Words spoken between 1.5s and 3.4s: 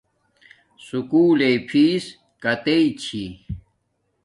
فس کاتݵ چھی